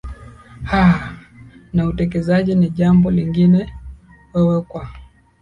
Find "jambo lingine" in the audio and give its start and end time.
2.69-3.75